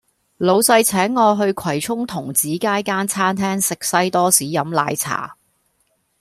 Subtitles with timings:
[0.37, 5.35] 老闆請我去葵涌童子街間餐廳食西多士飲奶茶